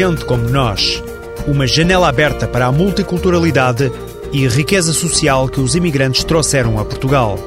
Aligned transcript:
Gente 0.00 0.24
como 0.24 0.48
nós. 0.48 1.02
Uma 1.46 1.66
janela 1.66 2.08
aberta 2.08 2.48
para 2.48 2.64
a 2.64 2.72
multiculturalidade 2.72 3.92
e 4.32 4.48
riqueza 4.48 4.94
social 4.94 5.46
que 5.46 5.60
os 5.60 5.74
imigrantes 5.74 6.24
trouxeram 6.24 6.78
a 6.78 6.86
Portugal. 6.86 7.38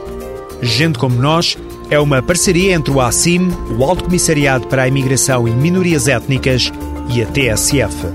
Gente 0.61 0.99
como 0.99 1.20
nós 1.20 1.58
é 1.89 1.99
uma 1.99 2.21
parceria 2.21 2.75
entre 2.75 2.94
o 2.94 3.02
ACIM, 3.02 3.49
o 3.75 3.84
Alto 3.84 4.03
Comissariado 4.03 4.67
para 4.67 4.84
a 4.84 4.88
Imigração 4.88 5.47
e 5.47 5.52
Minorias 5.52 6.08
Étnicas, 6.08 6.72
e 7.09 7.23
a 7.23 7.25
TSF. 7.25 8.05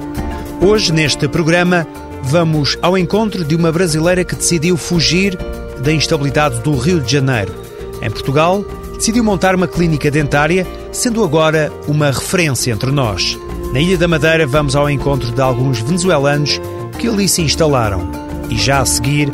Hoje, 0.61 0.93
neste 0.93 1.27
programa, 1.27 1.85
vamos 2.23 2.79
ao 2.81 2.97
encontro 2.97 3.45
de 3.45 3.57
uma 3.57 3.73
brasileira 3.73 4.23
que 4.23 4.37
decidiu 4.37 4.77
fugir 4.77 5.37
da 5.83 5.93
instabilidade 5.93 6.61
do 6.61 6.77
Rio 6.77 7.01
de 7.01 7.11
Janeiro. 7.11 7.53
Em 8.01 8.09
Portugal, 8.09 8.65
decidiu 8.95 9.25
montar 9.25 9.57
uma 9.57 9.67
clínica 9.67 10.13
dentária, 10.13 10.65
sendo 10.93 11.25
agora 11.25 11.73
uma 11.89 12.13
referência 12.13 12.71
entre 12.71 12.93
nós. 12.93 13.37
Na 13.73 13.81
Ilha 13.81 13.99
da 13.99 14.09
Madeira, 14.09 14.47
vamos 14.47 14.75
ao 14.75 14.89
encontro 14.89 15.31
de 15.31 15.41
alguns 15.41 15.81
venezuelanos 15.81 16.59
que 16.99 17.07
ali 17.07 17.29
se 17.29 17.43
instalaram. 17.43 18.11
E 18.49 18.57
já 18.57 18.81
a 18.81 18.87
seguir, 18.87 19.31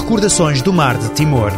recordações 0.00 0.62
do 0.62 0.72
Mar 0.72 0.96
de 0.96 1.08
Timor. 1.10 1.50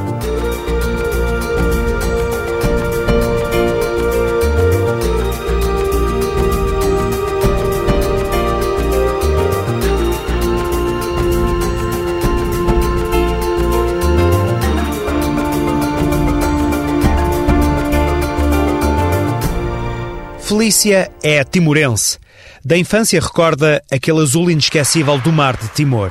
Felícia 20.77 21.11
é 21.23 21.43
timorense. 21.43 22.19
Da 22.63 22.77
infância 22.77 23.19
recorda 23.19 23.83
aquele 23.91 24.21
azul 24.21 24.51
inesquecível 24.51 25.17
do 25.17 25.33
mar 25.33 25.57
de 25.57 25.69
Timor. 25.69 26.11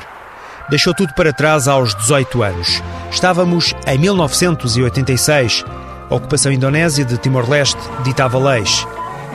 Deixou 0.71 0.91
tudo 0.91 1.13
para 1.13 1.31
trás 1.31 1.67
aos 1.67 1.93
18 1.93 2.41
anos. 2.41 2.81
Estávamos 3.11 3.75
em 3.85 3.97
1986. 3.99 5.63
A 6.09 6.15
ocupação 6.15 6.51
indonésia 6.51 7.05
de 7.05 7.15
Timor-Leste 7.19 7.79
ditava 8.03 8.39
leis. 8.39 8.87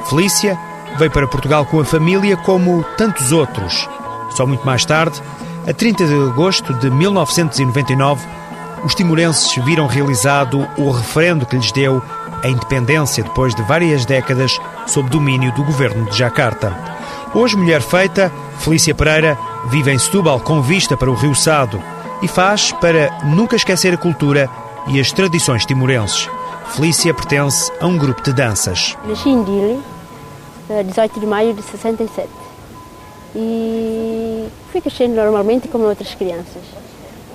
Felícia 0.08 0.58
veio 0.98 1.12
para 1.12 1.28
Portugal 1.28 1.64
com 1.64 1.78
a 1.78 1.84
família 1.84 2.36
como 2.38 2.82
tantos 2.98 3.30
outros. 3.30 3.88
Só 4.32 4.44
muito 4.44 4.66
mais 4.66 4.84
tarde, 4.84 5.22
a 5.64 5.72
30 5.72 6.06
de 6.06 6.14
agosto 6.28 6.74
de 6.74 6.90
1999, 6.90 8.26
os 8.84 8.96
timorenses 8.96 9.54
viram 9.64 9.86
realizado 9.86 10.68
o 10.76 10.90
referendo 10.90 11.46
que 11.46 11.54
lhes 11.54 11.70
deu 11.70 12.02
a 12.42 12.48
independência 12.48 13.22
depois 13.22 13.54
de 13.54 13.62
várias 13.62 14.04
décadas 14.04 14.58
sob 14.86 15.08
domínio 15.08 15.52
do 15.52 15.64
governo 15.64 16.08
de 16.10 16.16
Jacarta. 16.16 16.76
Hoje, 17.34 17.56
mulher 17.56 17.80
feita, 17.80 18.32
Felícia 18.58 18.94
Pereira 18.94 19.38
vive 19.68 19.92
em 19.92 19.98
Setúbal 19.98 20.40
com 20.40 20.60
vista 20.60 20.96
para 20.96 21.10
o 21.10 21.14
Rio 21.14 21.34
Sado 21.34 21.80
e 22.22 22.28
faz 22.28 22.72
para 22.72 23.20
nunca 23.24 23.56
esquecer 23.56 23.94
a 23.94 23.96
cultura 23.96 24.50
e 24.88 25.00
as 25.00 25.12
tradições 25.12 25.64
timorenses. 25.64 26.28
Felícia 26.70 27.14
pertence 27.14 27.70
a 27.80 27.86
um 27.86 27.96
grupo 27.96 28.22
de 28.22 28.32
danças. 28.32 28.96
Nasci 29.04 29.28
em 29.28 29.42
Dili, 29.44 29.80
18 30.86 31.20
de 31.20 31.26
maio 31.26 31.54
de 31.54 31.62
67. 31.62 32.28
E 33.34 34.48
fui 34.72 34.80
crescendo 34.80 35.14
normalmente 35.14 35.68
como 35.68 35.84
outras 35.84 36.14
crianças. 36.14 36.62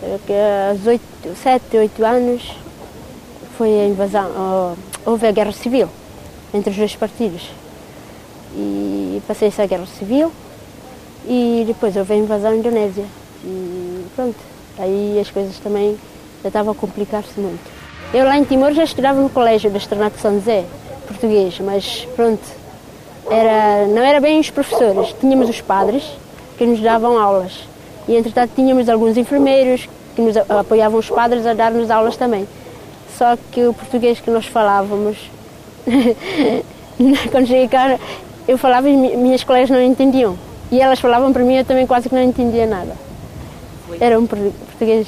Aos 0.03 0.85
8, 0.85 1.01
7, 1.41 1.77
8 1.77 2.05
anos 2.05 2.57
foi 3.57 3.69
a 3.69 3.87
invasão, 3.87 4.75
houve 5.05 5.27
a 5.27 5.31
guerra 5.31 5.53
civil 5.53 5.89
entre 6.55 6.71
os 6.71 6.77
dois 6.77 6.95
partidos. 6.95 7.49
E 8.55 9.21
passei 9.27 9.49
essa 9.49 9.65
guerra 9.65 9.85
civil 9.85 10.31
e 11.27 11.63
depois 11.67 11.95
houve 11.95 12.13
a 12.13 12.15
invasão 12.15 12.55
indonésia. 12.55 13.05
E 13.43 14.05
pronto, 14.15 14.37
aí 14.79 15.19
as 15.19 15.29
coisas 15.29 15.57
também 15.59 15.97
já 16.41 16.47
estavam 16.47 16.71
a 16.71 16.75
complicar-se 16.75 17.39
muito. 17.39 17.75
Eu 18.13 18.25
lá 18.25 18.37
em 18.37 18.43
Timor 18.43 18.71
já 18.71 18.83
estudava 18.83 19.19
no 19.19 19.29
colégio 19.29 19.69
da 19.69 19.77
Externato 19.77 20.19
São 20.19 20.35
José, 20.35 20.63
português, 21.07 21.59
mas 21.59 22.07
pronto, 22.15 22.43
era, 23.29 23.87
não 23.87 24.01
era 24.01 24.21
bem 24.21 24.39
os 24.39 24.49
professores, 24.49 25.13
tínhamos 25.19 25.49
os 25.49 25.59
padres 25.59 26.03
que 26.57 26.65
nos 26.65 26.79
davam 26.79 27.19
aulas. 27.19 27.67
E 28.07 28.15
entretanto 28.15 28.51
tínhamos 28.55 28.87
alguns 28.87 29.17
enfermeiros 29.17 29.89
que 30.15 30.21
nos 30.21 30.37
apoiavam 30.37 30.99
os 30.99 31.09
padres 31.09 31.45
a 31.45 31.53
dar-nos 31.53 31.91
aulas 31.91 32.15
também. 32.15 32.47
Só 33.17 33.37
que 33.51 33.65
o 33.65 33.73
português 33.73 34.19
que 34.19 34.29
nós 34.29 34.45
falávamos, 34.45 35.17
quando 37.31 37.47
cheguei 37.47 37.67
cá, 37.67 37.97
eu 38.47 38.57
falava 38.57 38.89
e 38.89 38.95
minhas 38.95 39.43
colegas 39.43 39.69
não 39.69 39.81
entendiam. 39.81 40.37
E 40.71 40.81
elas 40.81 40.99
falavam 40.99 41.31
para 41.31 41.43
mim, 41.43 41.55
eu 41.55 41.65
também 41.65 41.85
quase 41.85 42.09
que 42.09 42.15
não 42.15 42.23
entendia 42.23 42.65
nada. 42.65 42.95
Era 43.99 44.19
um 44.19 44.25
português. 44.25 45.07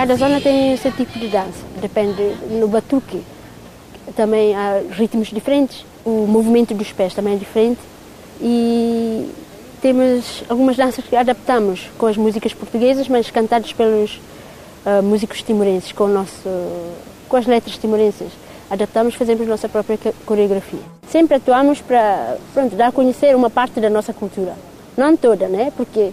Cada 0.00 0.14
zona 0.14 0.40
tem 0.40 0.72
o 0.72 0.78
seu 0.78 0.90
tipo 0.92 1.18
de 1.18 1.28
dança, 1.28 1.62
depende. 1.78 2.34
No 2.58 2.66
batuque 2.68 3.20
também 4.16 4.56
há 4.56 4.80
ritmos 4.92 5.28
diferentes, 5.28 5.84
o 6.06 6.26
movimento 6.26 6.72
dos 6.72 6.90
pés 6.90 7.12
também 7.12 7.34
é 7.34 7.36
diferente 7.36 7.80
e 8.40 9.30
temos 9.82 10.42
algumas 10.48 10.74
danças 10.78 11.04
que 11.04 11.14
adaptamos 11.14 11.90
com 11.98 12.06
as 12.06 12.16
músicas 12.16 12.54
portuguesas, 12.54 13.10
mas 13.10 13.30
cantadas 13.30 13.74
pelos 13.74 14.18
uh, 14.86 15.02
músicos 15.02 15.42
timorenses, 15.42 15.92
com, 15.92 16.04
o 16.04 16.08
nosso, 16.08 16.48
com 17.28 17.36
as 17.36 17.46
letras 17.46 17.76
timorenses. 17.76 18.28
Adaptamos, 18.70 19.14
fazemos 19.14 19.46
nossa 19.46 19.68
própria 19.68 19.98
coreografia. 20.24 20.80
Sempre 21.10 21.36
atuamos 21.36 21.82
para 21.82 22.38
pronto, 22.54 22.74
dar 22.74 22.86
a 22.86 22.92
conhecer 22.92 23.36
uma 23.36 23.50
parte 23.50 23.78
da 23.78 23.90
nossa 23.90 24.14
cultura. 24.14 24.54
Não 24.96 25.14
toda, 25.14 25.46
né? 25.46 25.70
porque 25.76 26.10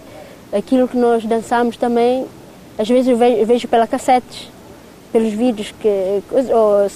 aquilo 0.52 0.86
que 0.86 0.96
nós 0.98 1.24
dançamos 1.24 1.78
também 1.78 2.26
às 2.78 2.88
vezes 2.88 3.08
eu 3.08 3.16
vejo, 3.16 3.66
pela 3.66 3.88
cassetes, 3.88 4.48
pelos 5.12 5.32
vídeos 5.32 5.74
que. 5.80 6.22
Ou, 6.30 6.86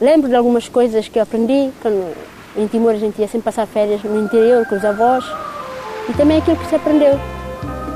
lembro 0.00 0.28
de 0.28 0.36
algumas 0.36 0.68
coisas 0.68 1.08
que 1.08 1.18
aprendi. 1.18 1.70
Quando, 1.82 2.14
em 2.56 2.68
Timor 2.68 2.92
a 2.92 2.98
gente 2.98 3.20
ia 3.20 3.26
sempre 3.26 3.46
passar 3.46 3.66
férias 3.66 4.04
no 4.04 4.24
interior 4.24 4.64
com 4.66 4.76
os 4.76 4.84
avós. 4.84 5.24
E 6.08 6.12
também 6.12 6.38
aquilo 6.38 6.56
que 6.56 6.66
se 6.68 6.76
aprendeu. 6.76 7.18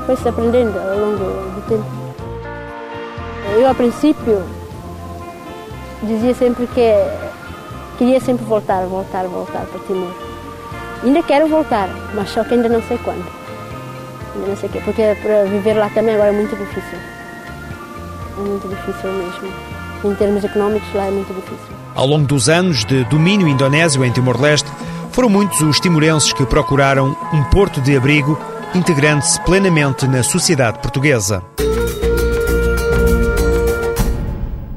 Foi-se 0.05 0.27
aprendendo 0.27 0.77
ao 0.77 0.97
longo 0.97 1.23
do 1.51 1.67
tempo. 1.69 1.85
Eu, 3.57 3.69
a 3.69 3.73
princípio, 3.73 4.43
dizia 6.03 6.33
sempre 6.33 6.67
que 6.67 6.91
queria 7.97 8.19
sempre 8.19 8.43
voltar, 8.43 8.85
voltar, 8.87 9.25
voltar 9.25 9.65
para 9.65 9.79
Timor. 9.87 10.13
Ainda 11.01 11.23
quero 11.23 11.47
voltar, 11.47 11.87
mas 12.13 12.29
só 12.29 12.43
que 12.43 12.55
ainda 12.55 12.67
não 12.67 12.81
sei 12.83 12.97
quando 12.97 13.38
não 14.47 14.57
sei 14.57 14.69
o 14.69 14.71
quê, 14.71 14.81
porque 14.83 15.15
para 15.21 15.45
viver 15.45 15.73
lá 15.73 15.89
também 15.89 16.15
agora 16.15 16.29
é 16.29 16.31
muito 16.31 16.55
difícil. 16.55 16.99
É 18.37 18.41
muito 18.41 18.67
difícil 18.67 19.11
mesmo. 19.11 19.53
Em 20.03 20.15
termos 20.15 20.43
económicos, 20.43 20.87
lá 20.93 21.07
é 21.07 21.11
muito 21.11 21.33
difícil. 21.33 21.75
Ao 21.95 22.05
longo 22.05 22.25
dos 22.25 22.47
anos 22.47 22.85
de 22.85 23.03
domínio 23.05 23.47
indonésio 23.47 24.05
em 24.05 24.11
Timor-Leste, 24.11 24.69
foram 25.11 25.29
muitos 25.29 25.59
os 25.61 25.79
timorenses 25.79 26.31
que 26.31 26.45
procuraram 26.45 27.17
um 27.33 27.43
porto 27.45 27.81
de 27.81 27.97
abrigo, 27.97 28.39
integrando-se 28.73 29.41
plenamente 29.41 30.07
na 30.07 30.23
sociedade 30.23 30.79
portuguesa. 30.79 31.43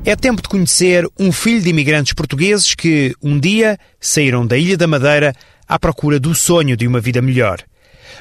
É 0.05 0.17
tempo 0.17 0.43
de 0.43 0.49
conhecer 0.49 1.07
um 1.17 1.31
filho 1.31 1.63
de 1.63 1.71
imigrantes 1.71 2.13
portugueses 2.13 2.75
que, 2.75 3.15
um 3.23 3.39
dia, 3.39 3.79
saíram 4.01 4.45
da 4.45 4.59
Ilha 4.59 4.77
da 4.77 4.89
Madeira 4.89 5.33
à 5.69 5.79
procura 5.79 6.19
do 6.19 6.35
sonho 6.35 6.77
de 6.77 6.89
uma 6.89 6.99
vida 6.99 7.23
melhor. 7.23 7.63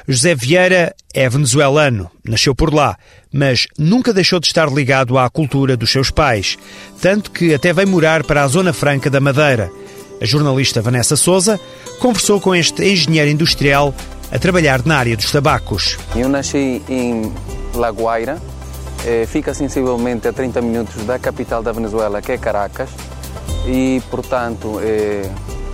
José 0.06 0.34
Vieira 0.34 0.94
é 1.14 1.28
venezuelano, 1.28 2.10
nasceu 2.24 2.54
por 2.54 2.72
lá, 2.72 2.96
mas 3.32 3.66
nunca 3.78 4.12
deixou 4.12 4.40
de 4.40 4.46
estar 4.46 4.70
ligado 4.72 5.18
à 5.18 5.28
cultura 5.30 5.76
dos 5.76 5.90
seus 5.90 6.10
pais, 6.10 6.58
tanto 7.00 7.30
que 7.30 7.54
até 7.54 7.72
veio 7.72 7.88
morar 7.88 8.24
para 8.24 8.42
a 8.42 8.48
Zona 8.48 8.72
Franca 8.72 9.08
da 9.08 9.20
Madeira. 9.20 9.70
A 10.20 10.24
jornalista 10.24 10.80
Vanessa 10.80 11.16
Souza 11.16 11.58
conversou 11.98 12.40
com 12.40 12.54
este 12.54 12.84
engenheiro 12.84 13.30
industrial 13.30 13.94
a 14.30 14.38
trabalhar 14.38 14.84
na 14.86 14.96
área 14.96 15.16
dos 15.16 15.30
tabacos. 15.30 15.98
Eu 16.14 16.28
nasci 16.28 16.82
em 16.88 17.32
La 17.74 17.90
Guaira, 17.90 18.40
eh, 19.04 19.26
fica 19.26 19.52
sensivelmente 19.52 20.28
a 20.28 20.32
30 20.32 20.60
minutos 20.60 21.04
da 21.04 21.18
capital 21.18 21.62
da 21.62 21.72
Venezuela, 21.72 22.22
que 22.22 22.32
é 22.32 22.38
Caracas, 22.38 22.90
e 23.66 24.00
portanto 24.10 24.80
é 24.80 25.28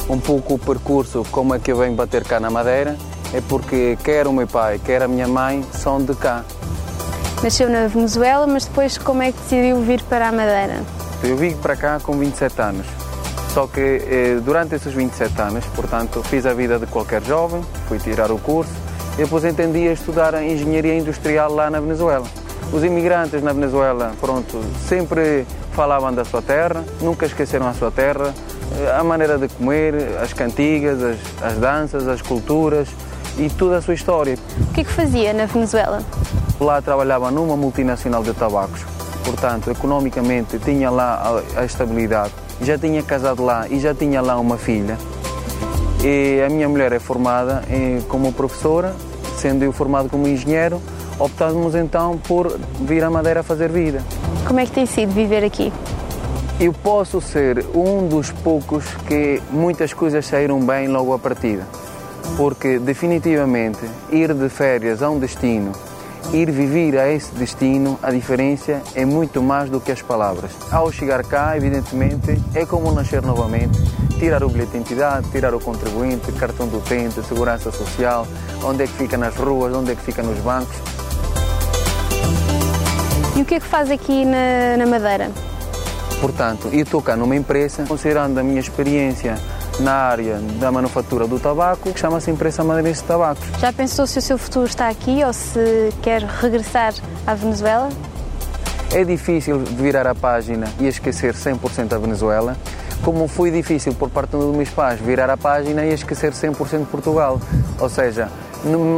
um 0.09 0.19
pouco 0.19 0.55
o 0.55 0.59
percurso 0.59 1.25
como 1.31 1.55
é 1.55 1.59
que 1.59 1.71
eu 1.71 1.77
venho 1.77 1.95
bater 1.95 2.25
cá 2.25 2.41
na 2.41 2.51
Madeira 2.51 2.97
é 3.33 3.41
porque 3.43 3.99
quer 4.03 4.27
o 4.27 4.33
meu 4.33 4.47
pai, 4.47 4.81
quer 4.83 5.03
a 5.03 5.09
minha 5.09 5.29
mãe 5.29 5.65
são 5.73 6.03
de 6.03 6.15
cá. 6.15 6.45
Nasceu 7.43 7.69
na 7.69 7.87
Venezuela, 7.87 8.47
mas 8.47 8.65
depois 8.65 8.99
como 8.99 9.23
é 9.23 9.31
que 9.31 9.39
decidiu 9.39 9.81
vir 9.83 10.03
para 10.03 10.29
a 10.29 10.33
Madeira? 10.33 10.83
Eu 11.23 11.37
vim 11.37 11.55
para 11.57 11.77
cá 11.77 12.01
com 12.03 12.19
27 12.19 12.61
anos. 12.61 12.87
Só 13.53 13.67
que 13.67 13.81
eh, 13.81 14.41
durante 14.45 14.75
esses 14.75 14.93
27 14.93 15.41
anos, 15.41 15.65
portanto, 15.67 16.23
fiz 16.23 16.47
a 16.47 16.53
vida 16.53 16.79
de 16.79 16.87
qualquer 16.87 17.23
jovem, 17.23 17.63
fui 17.87 17.99
tirar 17.99 18.31
o 18.31 18.39
curso 18.39 18.73
e 19.15 19.23
depois 19.23 19.45
entendi 19.45 19.89
a 19.89 19.93
estudar 19.93 20.35
a 20.35 20.45
engenharia 20.45 20.97
industrial 20.97 21.53
lá 21.53 21.71
na 21.71 21.81
Venezuela. 21.81 22.27
Os 22.73 22.85
imigrantes 22.85 23.43
na 23.43 23.53
Venezuela, 23.53 24.13
pronto, 24.21 24.61
sempre 24.89 25.47
falavam 25.73 26.13
da 26.13 26.25
sua 26.25 26.43
terra, 26.43 26.85
nunca 27.01 27.25
esqueceram 27.27 27.69
a 27.69 27.75
sua 27.75 27.91
terra, 27.91 28.35
eh, 28.81 28.97
a 28.99 29.05
maneira 29.05 29.39
de 29.39 29.49
comer, 29.49 29.95
as 30.23 30.33
cantigas, 30.33 31.03
as, 31.03 31.19
as 31.43 31.59
danças, 31.59 32.09
as 32.09 32.21
culturas 32.21 32.89
e 33.39 33.49
toda 33.49 33.79
a 33.79 33.83
sua 33.83 33.95
história. 33.95 34.37
O 34.71 34.73
que 34.73 34.81
é 34.81 34.85
que 34.85 34.91
fazia 34.91 35.33
na 35.33 35.47
Venezuela? 35.47 36.03
Lá 36.61 36.83
trabalhava 36.83 37.31
numa 37.31 37.57
multinacional 37.57 38.23
de 38.23 38.33
tabacos, 38.33 38.85
portanto, 39.25 39.71
economicamente 39.71 40.59
tinha 40.59 40.91
lá 40.91 41.43
a, 41.57 41.61
a 41.61 41.65
estabilidade. 41.65 42.33
Já 42.61 42.77
tinha 42.77 43.03
casado 43.03 43.45
lá 43.45 43.69
e 43.69 43.79
já 43.79 43.95
tinha 43.95 44.21
lá 44.21 44.39
uma 44.39 44.59
filha. 44.59 44.99
E 46.03 46.43
a 46.45 46.49
minha 46.49 46.69
mulher 46.69 46.93
é 46.93 46.99
formada 46.99 47.63
eh, 47.71 48.01
como 48.09 48.33
professora, 48.33 48.95
sendo 49.37 49.65
eu 49.65 49.73
formado 49.73 50.09
como 50.09 50.27
engenheiro, 50.29 50.81
optamos 51.19 51.75
então 51.75 52.19
por 52.19 52.59
vir 52.81 53.03
à 53.03 53.11
Madeira 53.11 53.43
fazer 53.43 53.71
vida. 53.71 54.03
Como 54.47 54.61
é 54.61 54.67
que 54.67 54.73
tem 54.73 54.87
sido 54.87 55.13
viver 55.13 55.45
aqui? 55.45 55.73
Eu 56.61 56.73
posso 56.73 57.21
ser 57.21 57.65
um 57.75 58.09
dos 58.09 58.31
poucos 58.31 58.85
que 59.07 59.41
muitas 59.51 59.93
coisas 59.93 60.27
saíram 60.27 60.61
bem 60.61 60.89
logo 60.89 61.13
à 61.13 61.19
partida. 61.19 61.65
Porque 62.37 62.79
definitivamente 62.79 63.81
ir 64.11 64.33
de 64.35 64.49
férias 64.49 65.03
a 65.03 65.11
um 65.11 65.19
destino, 65.19 65.73
ir 66.33 66.51
viver 66.51 66.99
a 66.99 67.11
esse 67.11 67.33
destino, 67.35 67.99
a 68.03 68.11
diferença 68.11 68.83
é 68.95 69.05
muito 69.05 69.43
mais 69.43 69.71
do 69.71 69.81
que 69.81 69.91
as 69.91 70.03
palavras. 70.03 70.53
Ao 70.71 70.91
chegar 70.93 71.25
cá, 71.25 71.57
evidentemente, 71.57 72.41
é 72.55 72.65
como 72.65 72.93
nascer 72.93 73.23
novamente, 73.23 73.79
tirar 74.19 74.43
o 74.45 74.49
bilhete 74.49 74.73
de 74.73 74.77
identidade, 74.79 75.31
tirar 75.31 75.55
o 75.55 75.61
contribuinte, 75.61 76.31
cartão 76.33 76.69
do 76.69 76.79
utente, 76.79 77.23
segurança 77.23 77.73
social, 77.73 78.27
onde 78.63 78.85
é 78.85 78.87
que 78.87 78.93
fica 78.93 79.17
nas 79.17 79.35
ruas, 79.35 79.75
onde 79.75 79.93
é 79.93 79.95
que 79.95 80.03
fica 80.03 80.23
nos 80.23 80.39
bancos. 80.41 80.77
E 83.37 83.43
o 83.43 83.45
que 83.45 83.55
é 83.55 83.61
que 83.61 83.67
faz 83.67 83.91
aqui 83.91 84.25
na, 84.25 84.77
na 84.77 84.87
Madeira? 84.87 85.31
Portanto, 86.21 86.69
eu 86.73 86.83
estou 86.83 87.01
cá 87.01 87.15
numa 87.15 87.37
empresa, 87.37 87.85
considerando 87.87 88.39
a 88.39 88.43
minha 88.43 88.59
experiência 88.59 89.39
na 89.81 89.93
área 89.93 90.39
da 90.59 90.73
manufatura 90.73 91.27
do 91.27 91.39
tabaco, 91.39 91.93
que 91.93 92.01
chama-se 92.01 92.31
Empresa 92.31 92.65
Madeirense 92.65 93.03
de 93.03 93.09
Tabacos. 93.09 93.45
Já 93.61 93.73
pensou 93.73 94.07
se 94.07 94.19
o 94.19 94.23
seu 94.23 94.39
futuro 94.39 94.67
está 94.67 94.89
aqui 94.89 95.25
ou 95.25 95.33
se 95.33 95.93
quer 96.03 96.23
regressar 96.23 96.95
à 97.27 97.35
Venezuela? 97.35 97.89
É 98.93 99.05
difícil 99.05 99.59
virar 99.59 100.07
a 100.07 100.15
página 100.15 100.67
e 100.81 100.87
esquecer 100.87 101.35
100% 101.35 101.93
a 101.93 101.99
Venezuela, 101.99 102.57
como 103.05 103.29
foi 103.29 103.51
difícil 103.51 103.95
por 103.95 104.11
parte 104.11 104.31
dos 104.31 104.55
meus 104.55 104.71
pais 104.71 104.99
virar 105.01 105.31
a 105.31 105.37
página 105.37 105.85
e 105.85 105.93
esquecer 105.93 106.33
100% 106.33 106.87
Portugal. 106.87 107.41
Ou 107.79 107.89
seja, 107.89 108.29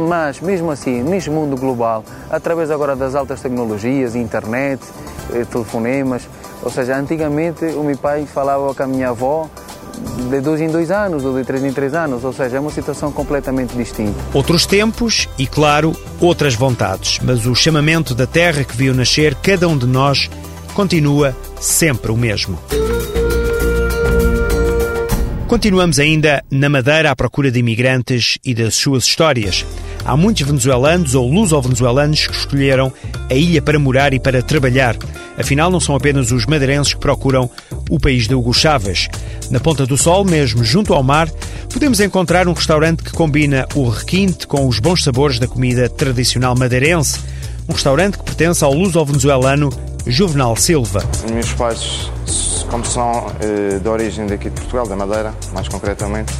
mas 0.07 0.39
mesmo 0.39 0.71
assim, 0.71 1.03
neste 1.03 1.29
mundo 1.29 1.55
global, 1.55 2.03
através 2.29 2.71
agora 2.71 2.95
das 2.95 3.13
altas 3.15 3.41
tecnologias, 3.41 4.15
internet, 4.15 4.81
eh, 5.33 5.45
telefonemas, 5.45 6.27
ou 6.63 6.71
seja, 6.71 6.95
antigamente 6.95 7.65
o 7.65 7.83
meu 7.83 7.97
pai 7.97 8.25
falava 8.25 8.73
com 8.73 8.83
a 8.83 8.87
minha 8.87 9.09
avó 9.09 9.49
de 10.29 10.41
dois 10.41 10.61
em 10.61 10.69
dois 10.69 10.91
anos 10.91 11.23
ou 11.23 11.37
de 11.37 11.43
três 11.43 11.63
em 11.63 11.71
três 11.71 11.93
anos, 11.93 12.23
ou 12.23 12.33
seja, 12.33 12.57
é 12.57 12.59
uma 12.59 12.71
situação 12.71 13.11
completamente 13.11 13.75
distinta. 13.75 14.13
Outros 14.33 14.65
tempos 14.65 15.27
e, 15.37 15.47
claro, 15.47 15.95
outras 16.19 16.55
vontades, 16.55 17.19
mas 17.21 17.45
o 17.45 17.55
chamamento 17.55 18.13
da 18.13 18.27
terra 18.27 18.63
que 18.63 18.75
viu 18.75 18.93
nascer 18.93 19.35
cada 19.35 19.67
um 19.67 19.77
de 19.77 19.85
nós 19.85 20.29
continua 20.73 21.35
sempre 21.59 22.11
o 22.11 22.17
mesmo. 22.17 22.57
Continuamos 25.47 25.99
ainda 25.99 26.43
na 26.49 26.69
Madeira 26.69 27.11
à 27.11 27.15
procura 27.15 27.51
de 27.51 27.59
imigrantes 27.59 28.37
e 28.41 28.53
das 28.53 28.73
suas 28.73 29.03
histórias. 29.03 29.65
Há 30.03 30.17
muitos 30.17 30.45
venezuelanos 30.45 31.15
ou 31.15 31.29
luso-venezuelanos 31.29 32.27
que 32.27 32.35
escolheram 32.35 32.91
a 33.29 33.33
ilha 33.33 33.61
para 33.61 33.79
morar 33.79 34.13
e 34.13 34.19
para 34.19 34.41
trabalhar. 34.41 34.95
Afinal, 35.37 35.71
não 35.71 35.79
são 35.79 35.95
apenas 35.95 36.31
os 36.31 36.45
madeirenses 36.45 36.93
que 36.93 36.99
procuram 36.99 37.49
o 37.89 37.99
país 37.99 38.27
de 38.27 38.35
Hugo 38.35 38.53
Chávez. 38.53 39.07
Na 39.49 39.59
Ponta 39.59 39.85
do 39.85 39.97
Sol, 39.97 40.23
mesmo 40.23 40.63
junto 40.63 40.93
ao 40.93 41.03
mar, 41.03 41.29
podemos 41.71 41.99
encontrar 41.99 42.47
um 42.47 42.53
restaurante 42.53 43.03
que 43.03 43.11
combina 43.11 43.67
o 43.75 43.89
requinte 43.89 44.47
com 44.47 44.67
os 44.67 44.79
bons 44.79 45.03
sabores 45.03 45.39
da 45.39 45.47
comida 45.47 45.89
tradicional 45.89 46.55
madeirense. 46.55 47.19
Um 47.67 47.73
restaurante 47.73 48.17
que 48.17 48.23
pertence 48.23 48.63
ao 48.63 48.73
luso-venezuelano 48.73 49.69
Juvenal 50.05 50.55
Silva. 50.55 51.03
Os 51.25 51.31
meus 51.31 51.53
pais, 51.53 52.11
como 52.69 52.85
são 52.85 53.27
eh, 53.39 53.79
de 53.79 53.87
origem 53.87 54.25
daqui 54.25 54.49
de 54.49 54.59
Portugal, 54.61 54.87
da 54.87 54.95
Madeira, 54.95 55.33
mais 55.53 55.67
concretamente, 55.67 56.33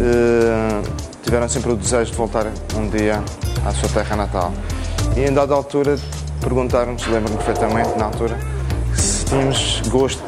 eh, 0.00 0.82
tiveram 1.22 1.48
sempre 1.48 1.72
o 1.72 1.76
desejo 1.76 2.10
de 2.10 2.16
voltar 2.16 2.46
um 2.74 2.88
dia 2.88 3.22
à 3.66 3.72
sua 3.72 3.88
terra 3.88 4.16
natal. 4.16 4.52
E 5.16 5.20
em 5.20 5.32
dada 5.32 5.54
altura 5.54 5.96
perguntaram-nos, 6.40 7.06
lembro-me 7.06 7.36
perfeitamente 7.38 7.98
na 7.98 8.06
altura, 8.06 8.38
se 8.94 9.24
tínhamos 9.26 9.82
gosto 9.88 10.22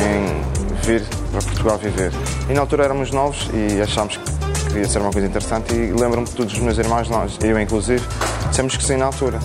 em 0.00 0.86
vir 0.86 1.02
para 1.30 1.42
Portugal 1.42 1.78
viver. 1.78 2.12
E 2.48 2.54
na 2.54 2.60
altura 2.60 2.84
éramos 2.84 3.10
novos 3.10 3.48
e 3.52 3.80
achámos 3.80 4.16
que 4.16 4.38
queria 4.68 4.88
ser 4.88 5.00
uma 5.00 5.10
coisa 5.10 5.26
interessante 5.26 5.74
e 5.74 5.92
lembro-me 5.92 6.26
de 6.26 6.32
todos 6.32 6.52
os 6.52 6.58
meus 6.60 6.78
irmãos, 6.78 7.08
nós, 7.08 7.38
eu 7.42 7.58
inclusive, 7.60 8.04
dissemos 8.48 8.76
que 8.76 8.84
sim 8.84 8.96
na 8.96 9.06
altura. 9.06 9.38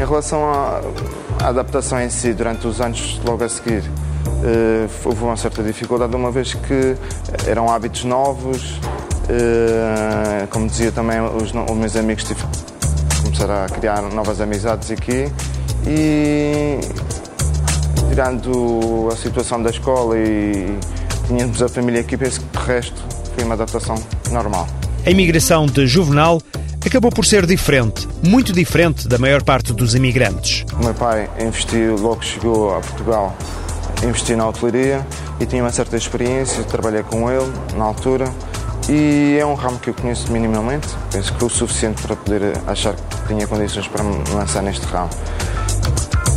Em 0.00 0.04
relação 0.04 0.44
à, 0.52 0.80
à 1.42 1.48
adaptação 1.48 2.00
em 2.00 2.10
si, 2.10 2.32
durante 2.32 2.66
os 2.66 2.80
anos 2.80 3.20
logo 3.24 3.42
a 3.44 3.48
seguir, 3.48 3.82
uh, 3.82 4.90
houve 5.04 5.24
uma 5.24 5.36
certa 5.36 5.62
dificuldade, 5.62 6.14
uma 6.14 6.30
vez 6.30 6.54
que 6.54 6.96
eram 7.46 7.70
hábitos 7.70 8.04
novos, 8.04 8.80
como 10.50 10.66
dizia 10.66 10.92
também 10.92 11.20
os, 11.20 11.52
os 11.52 11.76
meus 11.76 11.96
amigos, 11.96 12.24
tive 12.24 12.40
que 12.40 13.22
começar 13.22 13.64
a 13.64 13.68
criar 13.68 14.02
novas 14.02 14.40
amizades 14.40 14.90
aqui 14.90 15.30
e 15.86 16.78
tirando 18.08 19.08
a 19.12 19.16
situação 19.16 19.62
da 19.62 19.70
escola 19.70 20.16
e 20.16 20.78
tínhamos 21.26 21.62
a 21.62 21.68
família 21.68 22.00
aqui, 22.00 22.16
penso 22.16 22.40
que 22.40 22.58
de 22.58 22.64
resto 22.64 23.04
foi 23.34 23.44
uma 23.44 23.54
adaptação 23.54 23.96
normal. 24.30 24.66
A 25.04 25.10
imigração 25.10 25.66
de 25.66 25.86
Juvenal 25.86 26.40
acabou 26.84 27.10
por 27.10 27.24
ser 27.24 27.46
diferente, 27.46 28.08
muito 28.22 28.52
diferente 28.52 29.08
da 29.08 29.18
maior 29.18 29.42
parte 29.42 29.72
dos 29.72 29.94
imigrantes. 29.94 30.64
O 30.72 30.84
meu 30.84 30.94
pai 30.94 31.28
investiu, 31.40 31.96
logo 31.96 32.16
que 32.16 32.26
chegou 32.26 32.76
a 32.76 32.80
Portugal, 32.80 33.36
investiu 34.02 34.36
na 34.36 34.48
hotelaria 34.48 35.06
e 35.40 35.46
tinha 35.46 35.62
uma 35.62 35.72
certa 35.72 35.96
experiência, 35.96 36.62
trabalhei 36.64 37.02
com 37.02 37.30
ele 37.30 37.52
na 37.76 37.84
altura 37.84 38.32
e 38.88 39.36
é 39.40 39.44
um 39.44 39.54
ramo 39.54 39.78
que 39.78 39.90
eu 39.90 39.94
conheço 39.94 40.30
minimamente, 40.30 40.88
penso 41.10 41.32
que 41.34 41.44
o 41.44 41.48
suficiente 41.48 42.02
para 42.02 42.14
poder 42.14 42.52
achar 42.66 42.94
que 42.94 43.26
tinha 43.26 43.46
condições 43.46 43.88
para 43.88 44.04
me 44.04 44.16
lançar 44.30 44.62
neste 44.62 44.86
ramo. 44.86 45.10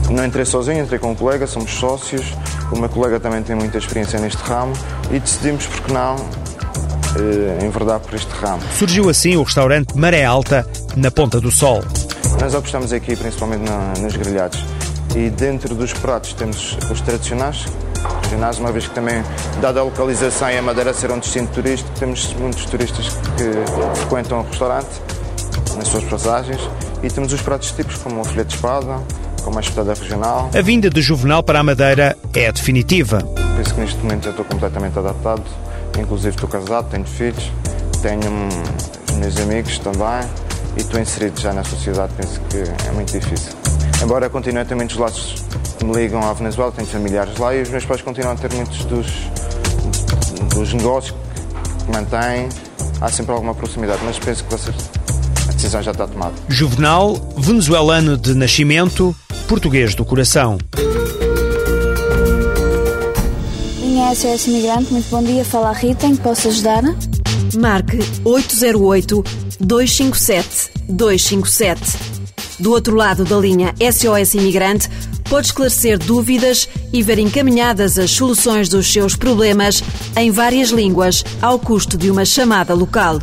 Não 0.10 0.26
entrei 0.26 0.46
sozinho, 0.46 0.84
entrei 0.84 1.00
com 1.00 1.12
um 1.12 1.16
colega, 1.16 1.46
somos 1.46 1.72
sócios, 1.72 2.34
o 2.72 2.80
meu 2.80 2.90
colega 2.90 3.20
também 3.20 3.44
tem 3.44 3.56
muita 3.56 3.78
experiência 3.78 4.20
neste 4.20 4.42
ramo 4.42 4.74
e 5.12 5.20
decidimos, 5.20 5.68
porque 5.68 5.94
não, 5.94 6.16
eh, 7.16 7.66
enverdar 7.66 8.00
por 8.00 8.16
este 8.16 8.32
ramo. 8.32 8.62
Surgiu 8.78 9.10
assim 9.10 9.36
o 9.36 9.44
restaurante 9.44 9.96
Maré 9.96 10.24
Alta, 10.24 10.66
na 10.96 11.12
Ponta 11.12 11.40
do 11.40 11.52
Sol. 11.52 11.84
Nós 12.42 12.56
apostamos 12.56 12.92
aqui 12.92 13.16
principalmente 13.16 13.70
na, 13.70 13.94
nos 14.00 14.16
grelhados 14.16 14.64
e 15.16 15.30
dentro 15.30 15.76
dos 15.76 15.94
pratos 15.94 16.34
temos 16.34 16.78
os 16.90 17.02
tradicionais, 17.02 17.66
regionais, 18.24 18.60
uma 18.60 18.72
vez 18.72 18.88
que 18.88 18.94
também, 18.94 19.24
dada 19.62 19.80
a 19.80 19.84
localização 19.84 20.50
e 20.50 20.58
a 20.58 20.62
Madeira 20.62 20.94
ser 20.94 21.12
um 21.12 21.20
destino 21.20 21.48
turístico, 21.48 21.90
temos 22.00 22.34
muitos 22.36 22.66
turistas 22.66 23.08
que 23.08 24.00
frequentam 24.00 24.40
o 24.40 24.44
restaurante 24.44 24.90
nas 25.76 25.88
suas 25.88 26.04
passagens 26.04 26.62
e 27.02 27.10
temos 27.10 27.32
os 27.34 27.42
pratos 27.42 27.70
típicos 27.72 27.98
como 28.02 28.22
o 28.22 28.24
filete 28.24 28.50
de 28.50 28.56
espada, 28.56 29.00
com 29.44 29.52
uma 29.52 29.62
espetada 29.62 29.94
regional. 29.94 30.50
A 30.58 30.62
vinda 30.62 30.90
de 30.90 31.02
Juvenal 31.02 31.42
para 31.42 31.60
a 31.60 31.64
Madeira 31.64 32.18
é 32.34 32.52
definitiva. 32.52 33.20
Penso 33.58 33.74
que 33.74 33.82
neste 33.82 33.98
momento 34.00 34.26
já 34.26 34.30
estou 34.32 34.46
completamente 34.46 34.98
adaptado. 34.98 35.44
Inclusive 35.98 36.36
estou 36.36 36.50
casado, 36.50 36.90
tenho 36.90 37.06
filhos, 37.06 37.52
tenho 38.02 38.22
os 39.10 39.16
meus 39.18 39.38
amigos 39.38 39.80
também 39.80 40.30
e 40.78 40.82
estou 40.82 41.00
inserido 41.00 41.40
já 41.40 41.52
na 41.52 41.64
sociedade. 41.64 42.14
Penso 42.16 42.40
que 42.50 42.58
é 42.88 42.92
muito 42.92 43.12
difícil. 43.12 43.59
Embora 44.04 44.30
continue 44.30 44.62
a 44.62 44.66
ter 44.66 44.76
muitos 44.76 44.96
laços 44.96 45.44
que 45.78 45.86
me 45.86 45.94
ligam 45.94 46.22
à 46.22 46.34
Venezuela, 46.34 46.72
tenho 46.72 46.88
familiares 46.88 47.38
lá 47.38 47.54
e 47.54 47.62
os 47.62 47.70
meus 47.70 47.86
pais 47.86 48.02
continuam 48.02 48.34
a 48.34 48.36
ter 48.36 48.52
muitos 48.54 48.86
dos, 48.86 49.08
dos 50.56 50.74
negócios 50.74 51.16
que 51.86 51.92
mantêm. 51.92 52.50
Há 53.02 53.10
sempre 53.10 53.34
alguma 53.34 53.54
proximidade, 53.54 54.02
mas 54.04 54.18
penso 54.18 54.44
que 54.46 54.56
a 54.56 55.52
decisão 55.52 55.82
já 55.82 55.92
está 55.92 56.08
tomada. 56.08 56.34
Juvenal, 56.48 57.16
venezuelano 57.38 58.18
de 58.18 58.34
nascimento, 58.34 59.16
português 59.48 59.96
do 59.96 60.06
coração. 60.06 60.58
Linha 63.80 64.16
SOS 64.16 64.48
Imigrante, 64.48 64.92
muito 64.92 65.10
bom 65.10 65.24
dia. 65.24 65.44
Fala 65.44 65.70
a 65.70 65.74
Rita, 65.74 66.06
em 66.06 66.16
que 66.16 66.22
posso 66.22 66.48
ajudar? 66.48 66.84
Marque 67.58 68.00
808 68.24 69.24
257 69.60 70.72
257. 70.88 72.09
Do 72.60 72.72
outro 72.72 72.96
lado 72.96 73.24
da 73.24 73.38
linha 73.38 73.74
SOS 73.80 74.34
Imigrante, 74.34 74.90
pode 75.30 75.48
esclarecer 75.48 75.98
dúvidas 75.98 76.68
e 76.92 77.02
ver 77.02 77.20
encaminhadas 77.20 77.98
as 77.98 78.12
soluções 78.12 78.68
dos 78.68 78.92
seus 78.92 79.16
problemas 79.16 79.84
em 80.16 80.30
várias 80.32 80.70
línguas, 80.70 81.24
ao 81.42 81.58
custo 81.58 81.98
de 81.98 82.12
uma 82.12 82.26
chamada 82.26 82.74
local. 82.74 83.20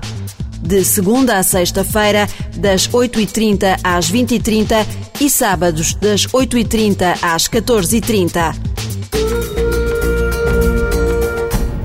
De 0.62 0.84
segunda 0.84 1.38
a 1.38 1.42
sexta-feira, 1.42 2.28
das 2.56 2.88
8h30 2.88 3.78
às 3.84 4.10
20h30 4.10 4.86
e 5.20 5.28
sábados, 5.28 5.94
das 5.94 6.26
8h30 6.26 7.18
às 7.20 7.48
14h30. 7.48 8.54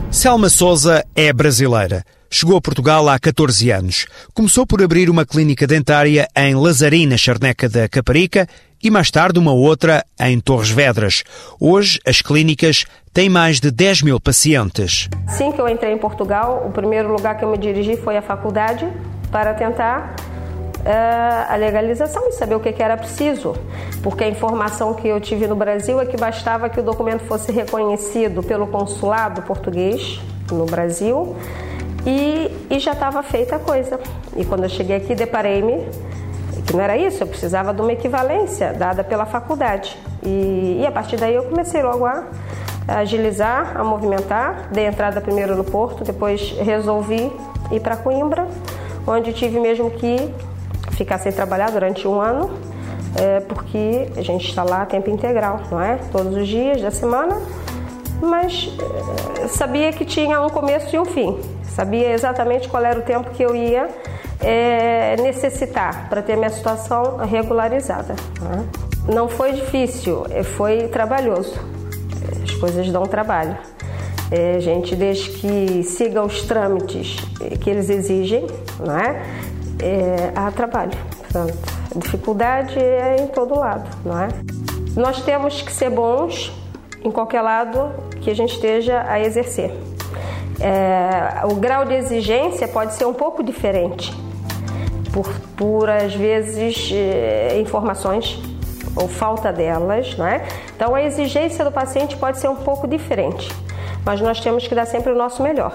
Selma 0.10 0.50
Souza 0.50 1.06
é 1.16 1.34
brasileira. 1.34 2.06
Chegou 2.34 2.56
a 2.56 2.62
Portugal 2.62 3.10
há 3.10 3.20
14 3.20 3.70
anos. 3.72 4.06
Começou 4.34 4.66
por 4.66 4.82
abrir 4.82 5.10
uma 5.10 5.26
clínica 5.26 5.68
dentária 5.68 6.30
em 6.34 6.56
Lazarina, 6.56 7.18
Charneca 7.18 7.68
da 7.68 7.90
Caparica, 7.90 8.48
e 8.82 8.90
mais 8.90 9.12
tarde 9.12 9.38
uma 9.38 9.52
outra 9.52 10.06
em 10.18 10.40
Torres 10.40 10.70
Vedras. 10.70 11.26
Hoje, 11.60 12.00
as 12.08 12.22
clínicas 12.22 12.86
têm 13.14 13.28
mais 13.28 13.60
de 13.60 13.70
10 13.70 14.04
mil 14.04 14.18
pacientes. 14.18 15.10
Sim 15.28 15.52
que 15.52 15.60
eu 15.60 15.68
entrei 15.68 15.92
em 15.92 15.98
Portugal, 15.98 16.66
o 16.66 16.72
primeiro 16.72 17.12
lugar 17.12 17.38
que 17.38 17.44
eu 17.44 17.52
me 17.52 17.58
dirigi 17.58 17.98
foi 17.98 18.16
a 18.16 18.22
faculdade 18.22 18.88
para 19.30 19.54
tentar 19.54 20.16
uh, 20.80 21.52
a 21.52 21.56
legalização 21.58 22.30
e 22.30 22.32
saber 22.32 22.56
o 22.56 22.62
que, 22.62 22.72
que 22.72 22.82
era 22.82 22.96
preciso. 22.96 23.54
Porque 24.02 24.24
a 24.24 24.30
informação 24.30 24.94
que 24.94 25.06
eu 25.06 25.20
tive 25.20 25.48
no 25.48 25.56
Brasil 25.58 26.00
é 26.00 26.06
que 26.06 26.16
bastava 26.16 26.70
que 26.70 26.80
o 26.80 26.84
documento 26.84 27.26
fosse 27.26 27.52
reconhecido 27.52 28.42
pelo 28.42 28.68
consulado 28.68 29.42
português 29.42 30.22
no 30.50 30.66
Brasil 30.66 31.36
e, 32.06 32.52
e 32.70 32.80
já 32.80 32.94
estava 32.94 33.22
feita 33.24 33.56
a 33.56 33.60
coisa. 33.60 34.00
E 34.36 34.46
quando 34.46 34.64
eu 34.64 34.70
cheguei 34.70 34.98
aqui, 34.98 35.16
deparei-me 35.16 35.86
que 36.66 36.74
não 36.74 36.82
era 36.82 36.96
isso, 36.96 37.24
eu 37.24 37.28
precisava 37.28 37.74
de 37.74 37.82
uma 37.82 37.92
equivalência 37.92 38.74
dada 38.74 39.04
pela 39.04 39.26
faculdade. 39.26 39.98
E, 40.24 40.80
e 40.82 40.86
a 40.86 40.92
partir 40.92 41.18
daí 41.18 41.36
eu 41.36 41.44
comecei 41.44 41.82
logo 41.82 42.06
a, 42.06 42.24
agilizar, 42.88 43.78
a 43.78 43.84
movimentar. 43.84 44.70
Dei 44.72 44.86
entrada 44.86 45.22
primeiro 45.22 45.56
no 45.56 45.64
Porto, 45.64 46.04
depois 46.04 46.52
resolvi 46.60 47.32
ir 47.72 47.80
para 47.80 47.98
Coimbra, 47.98 48.48
onde 49.08 49.34
tive 49.34 49.60
mesmo 49.60 49.90
que 49.92 50.34
ficar 50.92 51.18
sem 51.18 51.32
trabalhar 51.32 51.72
durante 51.72 52.08
um 52.08 52.22
ano, 52.22 52.52
é, 53.16 53.40
porque 53.42 54.10
a 54.16 54.22
gente 54.22 54.48
está 54.48 54.64
lá 54.64 54.84
a 54.84 54.86
tempo 54.86 55.10
integral, 55.10 55.62
não 55.72 55.82
é? 55.82 55.98
Todos 56.12 56.36
os 56.36 56.48
dias 56.48 56.82
da 56.82 56.92
semana, 56.92 57.42
mas 58.22 58.72
é, 59.42 59.48
sabia 59.48 59.92
que 59.92 60.06
tinha 60.06 60.40
um 60.42 60.50
começo 60.50 60.96
e 60.96 61.00
um 61.00 61.06
fim. 61.06 61.40
Sabia 61.76 62.12
exatamente 62.12 62.68
qual 62.68 62.84
era 62.84 63.00
o 63.00 63.02
tempo 63.02 63.30
que 63.32 63.42
eu 63.42 63.56
ia 63.56 63.88
é, 64.42 65.16
necessitar 65.22 66.10
para 66.10 66.22
ter 66.22 66.36
minha 66.36 66.50
situação 66.50 67.18
regularizada. 67.18 68.16
Né? 68.42 68.66
Não 69.08 69.30
foi 69.30 69.54
difícil, 69.54 70.26
é, 70.30 70.44
foi 70.44 70.88
trabalhoso. 70.90 71.54
As 72.44 72.52
coisas 72.56 72.90
dão 72.92 73.04
trabalho. 73.04 73.58
É, 74.30 74.60
gente, 74.60 74.96
desde 74.96 75.30
que 75.30 75.84
siga 75.84 76.24
os 76.24 76.44
trâmites 76.44 77.18
que 77.60 77.70
eles 77.70 77.90
exigem, 77.90 78.48
não 78.80 78.98
é? 78.98 79.22
é 79.82 80.32
há 80.36 80.52
trabalho. 80.52 80.98
Portanto, 81.18 81.58
a 81.96 82.00
dificuldade 82.00 82.80
é 82.80 83.18
em 83.20 83.28
todo 83.28 83.58
lado, 83.58 83.90
não 84.06 84.22
é? 84.22 84.30
Nós 84.96 85.22
temos 85.24 85.62
que 85.62 85.72
ser 85.72 85.90
bons 85.90 86.52
em 87.04 87.12
qualquer 87.12 87.42
lado 87.42 87.92
que 88.22 88.30
a 88.30 88.36
gente 88.36 88.54
esteja 88.54 89.04
a 89.08 89.20
exercer. 89.20 89.72
É, 90.62 91.46
o 91.46 91.56
grau 91.56 91.86
de 91.86 91.96
exigência 91.96 92.68
pode 92.68 92.94
ser 92.94 93.06
um 93.06 93.14
pouco 93.14 93.44
diferente, 93.44 94.14
por, 95.12 95.28
por 95.58 95.90
às 95.90 96.14
vezes 96.14 96.92
é, 96.94 97.60
informações 97.60 98.40
ou 98.96 99.08
falta 99.08 99.52
delas, 99.52 100.16
né? 100.18 100.46
Então 100.76 100.94
a 100.94 101.02
exigência 101.02 101.66
do 101.66 101.72
paciente 101.72 102.16
pode 102.16 102.38
ser 102.38 102.48
um 102.48 102.56
pouco 102.56 102.88
diferente, 102.88 103.52
mas 104.06 104.22
nós 104.22 104.40
temos 104.40 104.68
que 104.68 104.76
dar 104.76 104.86
sempre 104.86 105.12
o 105.12 105.16
nosso 105.16 105.42
melhor. 105.42 105.74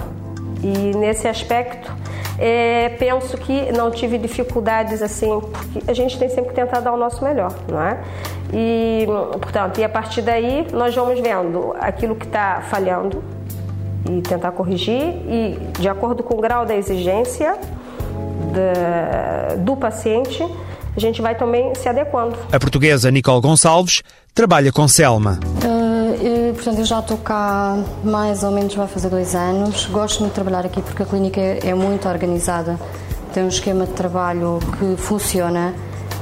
E 0.62 0.96
nesse 0.96 1.26
aspecto, 1.26 1.92
é, 2.38 2.90
penso 2.98 3.36
que 3.38 3.72
não 3.72 3.90
tive 3.90 4.18
dificuldades 4.18 5.02
assim, 5.02 5.40
porque 5.40 5.90
a 5.90 5.94
gente 5.94 6.18
tem 6.18 6.28
sempre 6.28 6.50
que 6.50 6.54
tentar 6.54 6.80
dar 6.80 6.92
o 6.92 6.96
nosso 6.96 7.24
melhor, 7.24 7.52
não 7.70 7.80
é? 7.80 7.98
E, 8.52 9.06
portanto, 9.40 9.80
e 9.80 9.84
a 9.84 9.88
partir 9.88 10.22
daí 10.22 10.66
nós 10.72 10.94
vamos 10.94 11.18
vendo 11.20 11.74
aquilo 11.80 12.14
que 12.14 12.26
está 12.26 12.60
falhando, 12.62 13.22
e 14.10 14.22
tentar 14.22 14.52
corrigir 14.52 15.02
e 15.28 15.58
de 15.78 15.88
acordo 15.88 16.22
com 16.22 16.34
o 16.34 16.40
grau 16.40 16.64
da 16.64 16.74
exigência 16.74 17.58
de, 18.52 19.56
do 19.62 19.76
paciente, 19.76 20.42
a 20.96 21.00
gente 21.00 21.20
vai 21.20 21.34
também 21.34 21.74
se 21.74 21.88
adequando. 21.88 22.36
A 22.50 22.58
portuguesa 22.58 23.10
Nicole 23.10 23.40
Gonçalves 23.40 24.02
trabalha 24.34 24.72
com 24.72 24.88
Selma. 24.88 25.38
Uh, 25.62 26.24
eu, 26.24 26.54
portanto, 26.54 26.78
eu 26.78 26.84
já 26.84 27.00
estou 27.00 27.18
cá 27.18 27.76
mais 28.02 28.42
ou 28.42 28.50
menos 28.50 28.74
vai 28.74 28.86
fazer 28.86 29.10
dois 29.10 29.34
anos. 29.34 29.86
Gosto 29.86 30.20
muito 30.20 30.32
de 30.32 30.34
trabalhar 30.36 30.64
aqui 30.64 30.80
porque 30.80 31.02
a 31.02 31.06
clínica 31.06 31.40
é, 31.40 31.60
é 31.64 31.74
muito 31.74 32.08
organizada, 32.08 32.78
tem 33.34 33.44
um 33.44 33.48
esquema 33.48 33.84
de 33.84 33.92
trabalho 33.92 34.58
que 34.78 34.96
funciona. 34.96 35.74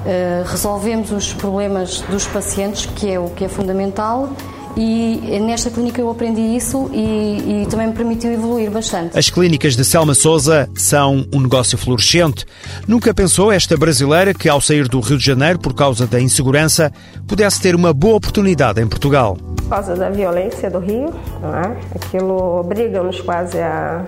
Uh, 0.05 0.47
resolvemos 0.47 1.13
os 1.13 1.33
problemas 1.33 2.01
dos 2.03 2.27
pacientes, 2.27 2.85
que 2.85 3.11
é 3.11 3.19
o 3.19 3.31
que 3.31 3.45
é 3.45 3.49
fundamental, 3.49 4.29
e 4.77 5.39
nesta 5.41 5.71
clínica 5.71 6.01
eu 6.01 6.11
aprendi 6.11 6.41
isso 6.41 6.91
e, 6.93 7.63
e, 7.63 7.67
também 7.71 7.89
me 7.89 7.93
permitiu 7.93 8.33
evoluir 8.33 8.71
bastante. 8.71 9.17
As 9.17 9.31
clínicas 9.31 9.77
de 9.77 9.85
Selma 9.85 10.15
Souza 10.15 10.69
são 10.75 11.25
um 11.33 11.41
negócio 11.41 11.79
florescente. 11.79 12.45
Nunca 12.87 13.15
pensou 13.15 13.53
esta 13.53 13.77
brasileira 13.77 14.35
que, 14.35 14.49
ao 14.49 14.61
sair 14.61 14.89
do 14.89 14.99
Rio 15.01 15.17
de 15.17 15.25
Janeiro 15.25 15.59
por 15.61 15.75
causa 15.75 16.07
da 16.07 16.21
insegurança, 16.21 16.93
pudesse 17.27 17.61
ter 17.61 17.75
uma 17.75 17.93
boa 17.93 18.17
oportunidade 18.17 18.81
em 18.81 18.87
Portugal? 18.87 19.37
Por 19.57 19.69
causa 19.69 19.95
da 19.95 20.11
violência 20.11 20.69
do 20.71 20.81
Rio, 20.81 21.15
não 21.41 21.55
é? 21.55 21.77
aquilo 21.95 22.61
obriga-nos 22.61 23.21
quase 23.21 23.59
a, 23.59 24.05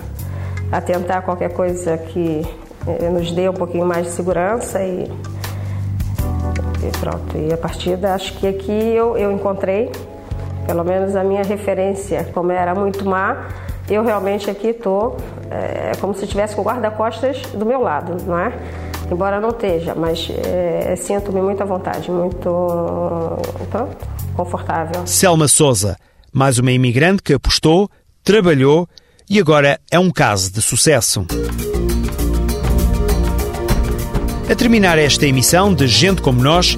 a 0.72 0.80
tentar 0.80 1.22
qualquer 1.22 1.50
coisa 1.50 1.96
que 1.96 2.42
eh, 2.86 3.08
nos 3.08 3.30
dê 3.32 3.48
um 3.48 3.54
pouquinho 3.54 3.86
mais 3.86 4.06
de 4.06 4.12
segurança 4.12 4.82
e, 4.82 5.04
e 5.04 6.98
pronto. 6.98 7.36
E 7.36 7.52
a 7.52 7.56
partir 7.56 7.96
da, 7.96 8.14
acho 8.14 8.32
que 8.34 8.46
aqui 8.48 8.72
eu, 8.72 9.16
eu 9.16 9.30
encontrei 9.30 9.90
pelo 10.66 10.84
menos 10.84 11.14
a 11.14 11.22
minha 11.22 11.42
referência, 11.42 12.28
como 12.34 12.52
era 12.52 12.74
muito 12.74 13.04
má, 13.08 13.48
eu 13.88 14.02
realmente 14.02 14.50
aqui 14.50 14.68
estou 14.68 15.16
é, 15.50 15.92
como 16.00 16.14
se 16.14 16.24
estivesse 16.24 16.54
com 16.54 16.62
o 16.62 16.64
guarda-costas 16.64 17.40
do 17.52 17.64
meu 17.64 17.80
lado, 17.80 18.16
não 18.26 18.38
é? 18.38 18.52
Embora 19.10 19.40
não 19.40 19.50
esteja, 19.50 19.94
mas 19.94 20.28
é, 20.44 20.96
sinto-me 20.96 21.40
muito 21.40 21.62
à 21.62 21.64
vontade, 21.64 22.10
muito 22.10 22.50
pronto, 23.70 23.96
confortável. 24.34 25.06
Selma 25.06 25.46
Souza, 25.46 25.96
mais 26.32 26.58
uma 26.58 26.72
imigrante 26.72 27.22
que 27.22 27.32
apostou, 27.32 27.88
trabalhou 28.24 28.88
e 29.30 29.38
agora 29.38 29.78
é 29.90 29.98
um 29.98 30.10
caso 30.10 30.52
de 30.52 30.60
sucesso. 30.60 31.24
A 34.50 34.54
terminar 34.54 34.98
esta 34.98 35.26
emissão 35.26 35.72
de 35.72 35.86
Gente 35.86 36.20
Como 36.22 36.42
Nós, 36.42 36.76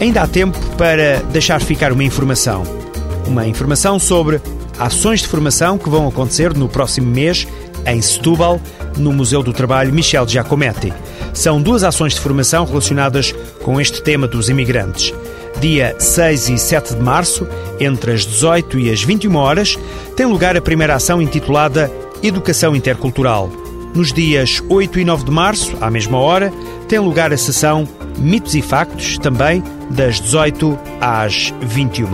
ainda 0.00 0.22
há 0.22 0.26
tempo 0.26 0.58
para 0.76 1.22
deixar 1.30 1.60
ficar 1.60 1.92
uma 1.92 2.04
informação 2.04 2.81
uma 3.26 3.46
informação 3.46 3.98
sobre 3.98 4.40
ações 4.78 5.20
de 5.20 5.28
formação 5.28 5.78
que 5.78 5.88
vão 5.88 6.08
acontecer 6.08 6.54
no 6.54 6.68
próximo 6.68 7.10
mês 7.10 7.46
em 7.86 8.00
Setúbal, 8.00 8.60
no 8.96 9.12
Museu 9.12 9.42
do 9.42 9.52
Trabalho 9.52 9.92
Michel 9.92 10.26
Giacometti. 10.28 10.92
São 11.34 11.60
duas 11.60 11.82
ações 11.82 12.14
de 12.14 12.20
formação 12.20 12.64
relacionadas 12.64 13.34
com 13.62 13.80
este 13.80 14.02
tema 14.02 14.28
dos 14.28 14.48
imigrantes. 14.48 15.12
Dia 15.60 15.96
6 15.98 16.48
e 16.50 16.58
7 16.58 16.94
de 16.94 17.02
março, 17.02 17.46
entre 17.78 18.12
as 18.12 18.26
18 18.26 18.78
e 18.78 18.90
as 18.90 19.02
21 19.02 19.36
horas, 19.36 19.78
tem 20.16 20.26
lugar 20.26 20.56
a 20.56 20.60
primeira 20.60 20.94
ação 20.94 21.20
intitulada 21.22 21.90
Educação 22.22 22.74
Intercultural. 22.74 23.50
Nos 23.94 24.12
dias 24.12 24.62
8 24.68 25.00
e 25.00 25.04
9 25.04 25.24
de 25.24 25.30
março, 25.30 25.76
à 25.80 25.90
mesma 25.90 26.18
hora, 26.18 26.52
tem 26.88 26.98
lugar 26.98 27.32
a 27.32 27.36
sessão 27.36 27.86
Mitos 28.18 28.54
e 28.54 28.62
Factos, 28.62 29.18
também 29.18 29.62
das 29.92 30.20
18 30.20 30.78
às 31.00 31.54
21. 31.60 32.08